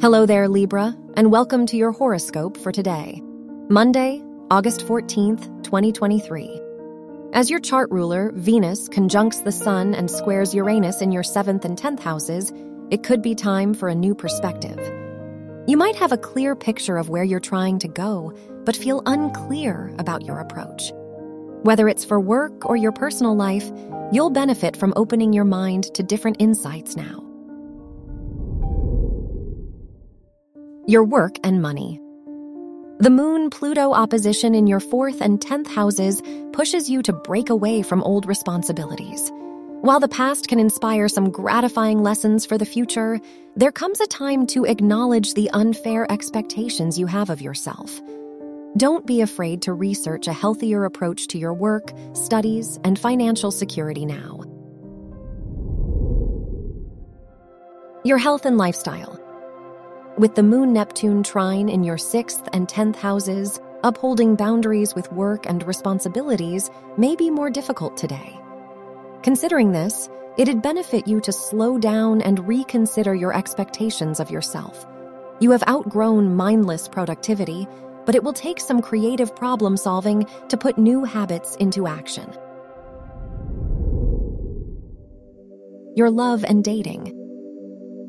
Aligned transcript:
Hello 0.00 0.26
there, 0.26 0.48
Libra, 0.48 0.96
and 1.16 1.32
welcome 1.32 1.66
to 1.66 1.76
your 1.76 1.90
horoscope 1.90 2.56
for 2.56 2.70
today, 2.70 3.20
Monday, 3.68 4.22
August 4.48 4.86
14th, 4.86 5.64
2023. 5.64 6.60
As 7.32 7.50
your 7.50 7.58
chart 7.58 7.90
ruler, 7.90 8.30
Venus, 8.32 8.88
conjuncts 8.88 9.40
the 9.40 9.50
Sun 9.50 9.96
and 9.96 10.08
squares 10.08 10.54
Uranus 10.54 11.02
in 11.02 11.10
your 11.10 11.24
7th 11.24 11.64
and 11.64 11.76
10th 11.76 11.98
houses, 11.98 12.52
it 12.92 13.02
could 13.02 13.22
be 13.22 13.34
time 13.34 13.74
for 13.74 13.88
a 13.88 13.94
new 13.94 14.14
perspective. 14.14 14.78
You 15.66 15.76
might 15.76 15.96
have 15.96 16.12
a 16.12 16.16
clear 16.16 16.54
picture 16.54 16.96
of 16.96 17.08
where 17.08 17.24
you're 17.24 17.40
trying 17.40 17.80
to 17.80 17.88
go, 17.88 18.32
but 18.64 18.76
feel 18.76 19.02
unclear 19.04 19.92
about 19.98 20.22
your 20.22 20.38
approach. 20.38 20.92
Whether 21.62 21.88
it's 21.88 22.04
for 22.04 22.20
work 22.20 22.70
or 22.70 22.76
your 22.76 22.92
personal 22.92 23.34
life, 23.34 23.68
you'll 24.12 24.30
benefit 24.30 24.76
from 24.76 24.92
opening 24.94 25.32
your 25.32 25.44
mind 25.44 25.92
to 25.94 26.04
different 26.04 26.36
insights 26.38 26.94
now. 26.94 27.27
Your 30.88 31.04
work 31.04 31.36
and 31.44 31.60
money. 31.60 32.00
The 33.00 33.10
Moon 33.10 33.50
Pluto 33.50 33.92
opposition 33.92 34.54
in 34.54 34.66
your 34.66 34.80
fourth 34.80 35.20
and 35.20 35.38
tenth 35.38 35.70
houses 35.70 36.22
pushes 36.54 36.88
you 36.88 37.02
to 37.02 37.12
break 37.12 37.50
away 37.50 37.82
from 37.82 38.02
old 38.02 38.24
responsibilities. 38.24 39.30
While 39.82 40.00
the 40.00 40.08
past 40.08 40.48
can 40.48 40.58
inspire 40.58 41.06
some 41.08 41.30
gratifying 41.30 42.02
lessons 42.02 42.46
for 42.46 42.56
the 42.56 42.64
future, 42.64 43.20
there 43.54 43.70
comes 43.70 44.00
a 44.00 44.06
time 44.06 44.46
to 44.46 44.64
acknowledge 44.64 45.34
the 45.34 45.50
unfair 45.50 46.10
expectations 46.10 46.98
you 46.98 47.06
have 47.06 47.28
of 47.28 47.42
yourself. 47.42 48.00
Don't 48.78 49.04
be 49.04 49.20
afraid 49.20 49.60
to 49.62 49.74
research 49.74 50.26
a 50.26 50.32
healthier 50.32 50.86
approach 50.86 51.26
to 51.28 51.38
your 51.38 51.52
work, 51.52 51.92
studies, 52.14 52.78
and 52.82 52.98
financial 52.98 53.50
security 53.50 54.06
now. 54.06 54.40
Your 58.04 58.16
health 58.16 58.46
and 58.46 58.56
lifestyle. 58.56 59.27
With 60.18 60.34
the 60.34 60.42
Moon 60.42 60.72
Neptune 60.72 61.22
trine 61.22 61.68
in 61.68 61.84
your 61.84 61.96
sixth 61.96 62.48
and 62.52 62.68
tenth 62.68 62.96
houses, 62.96 63.60
upholding 63.84 64.34
boundaries 64.34 64.92
with 64.92 65.12
work 65.12 65.46
and 65.46 65.62
responsibilities 65.62 66.70
may 66.96 67.14
be 67.14 67.30
more 67.30 67.50
difficult 67.50 67.96
today. 67.96 68.36
Considering 69.22 69.70
this, 69.70 70.10
it'd 70.36 70.60
benefit 70.60 71.06
you 71.06 71.20
to 71.20 71.30
slow 71.30 71.78
down 71.78 72.20
and 72.20 72.48
reconsider 72.48 73.14
your 73.14 73.32
expectations 73.32 74.18
of 74.18 74.28
yourself. 74.28 74.84
You 75.38 75.52
have 75.52 75.62
outgrown 75.68 76.34
mindless 76.34 76.88
productivity, 76.88 77.68
but 78.04 78.16
it 78.16 78.24
will 78.24 78.32
take 78.32 78.58
some 78.58 78.82
creative 78.82 79.36
problem 79.36 79.76
solving 79.76 80.26
to 80.48 80.56
put 80.56 80.78
new 80.78 81.04
habits 81.04 81.54
into 81.60 81.86
action. 81.86 82.28
Your 85.94 86.10
love 86.10 86.44
and 86.44 86.64
dating. 86.64 87.17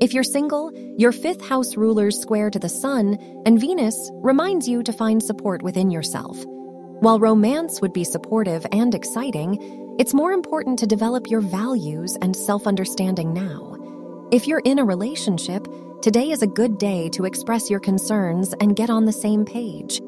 If 0.00 0.14
you're 0.14 0.22
single, 0.22 0.70
your 0.96 1.10
fifth 1.10 1.44
house 1.44 1.76
ruler's 1.76 2.20
square 2.20 2.50
to 2.50 2.58
the 2.60 2.68
sun 2.68 3.18
and 3.44 3.60
Venus 3.60 4.12
reminds 4.14 4.68
you 4.68 4.84
to 4.84 4.92
find 4.92 5.20
support 5.20 5.60
within 5.62 5.90
yourself. 5.90 6.44
While 7.00 7.18
romance 7.18 7.80
would 7.80 7.92
be 7.92 8.04
supportive 8.04 8.64
and 8.70 8.94
exciting, 8.94 9.96
it's 9.98 10.14
more 10.14 10.30
important 10.30 10.78
to 10.78 10.86
develop 10.86 11.26
your 11.28 11.40
values 11.40 12.16
and 12.22 12.36
self 12.36 12.68
understanding 12.68 13.34
now. 13.34 13.76
If 14.30 14.46
you're 14.46 14.62
in 14.64 14.78
a 14.78 14.84
relationship, 14.84 15.66
today 16.00 16.30
is 16.30 16.42
a 16.42 16.46
good 16.46 16.78
day 16.78 17.08
to 17.10 17.24
express 17.24 17.68
your 17.68 17.80
concerns 17.80 18.54
and 18.60 18.76
get 18.76 18.90
on 18.90 19.04
the 19.04 19.12
same 19.12 19.44
page. 19.44 20.00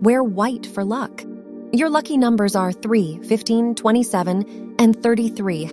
Wear 0.00 0.24
white 0.24 0.64
for 0.64 0.84
luck. 0.84 1.22
Your 1.74 1.90
lucky 1.90 2.16
numbers 2.16 2.56
are 2.56 2.72
3, 2.72 3.20
15, 3.24 3.74
27, 3.74 4.76
and 4.78 5.02
33. 5.02 5.72